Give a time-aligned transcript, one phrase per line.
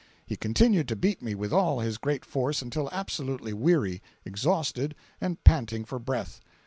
[0.25, 5.43] He continued to beat me with all his great force, until absolutely weary, exhausted and
[5.43, 6.41] panting for breath.